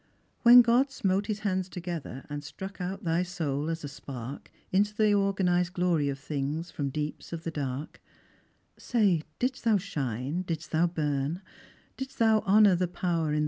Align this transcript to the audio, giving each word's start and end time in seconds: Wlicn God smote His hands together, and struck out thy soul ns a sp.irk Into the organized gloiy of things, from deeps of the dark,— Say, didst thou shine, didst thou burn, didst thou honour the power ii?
Wlicn 0.43 0.63
God 0.63 0.89
smote 0.89 1.27
His 1.27 1.41
hands 1.41 1.69
together, 1.69 2.25
and 2.27 2.43
struck 2.43 2.81
out 2.81 3.03
thy 3.03 3.21
soul 3.21 3.69
ns 3.69 3.83
a 3.83 3.87
sp.irk 3.93 4.49
Into 4.71 4.95
the 4.95 5.13
organized 5.13 5.73
gloiy 5.73 6.09
of 6.09 6.17
things, 6.17 6.71
from 6.71 6.89
deeps 6.89 7.31
of 7.31 7.43
the 7.43 7.51
dark,— 7.51 8.01
Say, 8.79 9.21
didst 9.37 9.63
thou 9.63 9.77
shine, 9.77 10.41
didst 10.41 10.71
thou 10.71 10.87
burn, 10.87 11.43
didst 11.97 12.17
thou 12.17 12.39
honour 12.47 12.75
the 12.75 12.87
power 12.87 13.31
ii? 13.35 13.39